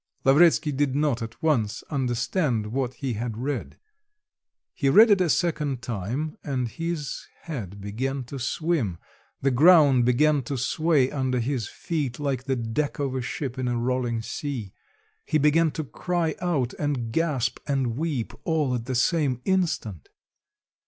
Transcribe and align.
Lavretsky 0.23 0.71
did 0.71 0.95
not 0.95 1.21
at 1.21 1.43
once 1.43 1.83
understand 1.91 2.71
what 2.73 2.95
he 2.95 3.13
had 3.13 3.37
read; 3.37 3.77
he 4.73 4.89
read 4.89 5.11
it 5.11 5.21
a 5.21 5.29
second 5.29 5.83
time, 5.83 6.35
and 6.43 6.69
his 6.69 7.27
head 7.41 7.79
began 7.79 8.23
to 8.23 8.39
swim, 8.39 8.97
the 9.43 9.51
ground 9.51 10.03
began 10.03 10.41
to 10.41 10.57
sway 10.57 11.11
under 11.11 11.39
his 11.39 11.67
feet 11.69 12.19
like 12.19 12.45
the 12.45 12.55
deck 12.55 12.97
of 12.97 13.13
a 13.13 13.21
ship 13.21 13.59
in 13.59 13.67
a 13.67 13.77
rolling 13.77 14.23
sea. 14.23 14.73
He 15.23 15.37
began 15.37 15.69
to 15.69 15.83
cry 15.83 16.33
out 16.41 16.73
and 16.79 17.11
gasp 17.11 17.59
and 17.67 17.95
weep 17.95 18.33
all 18.43 18.73
at 18.73 18.85
the 18.85 18.95
same 18.95 19.39
instant. 19.45 20.09